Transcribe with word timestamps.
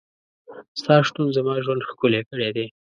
ستا 0.79 0.95
شتون 1.07 1.27
زما 1.37 1.53
ژوند 1.65 1.81
ښکلی 1.89 2.21
کړی 2.29 2.49
دی. 2.55 2.65